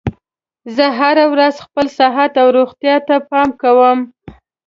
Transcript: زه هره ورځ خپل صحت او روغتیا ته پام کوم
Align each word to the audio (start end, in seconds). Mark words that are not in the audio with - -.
زه 0.75 0.85
هره 0.99 1.25
ورځ 1.33 1.55
خپل 1.65 1.85
صحت 1.99 2.31
او 2.41 2.47
روغتیا 2.57 2.95
ته 3.07 3.15
پام 3.29 3.49
کوم 3.61 3.99